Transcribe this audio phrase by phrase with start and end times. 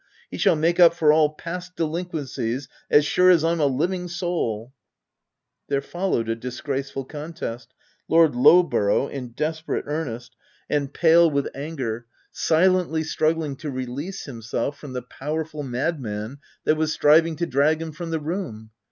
[0.31, 4.07] He shall make up for all past de linquencies as sure as I'm a living
[4.07, 4.73] soul!"
[5.69, 7.75] There followed a disgraceful contest;
[8.07, 10.35] Lord Lowborough, in desperate earnest,
[10.67, 15.03] and pale 234 THE TENANT with anger, silently struggling to release him self from the
[15.03, 18.71] powerful madman that was striv ing to drag him from the room.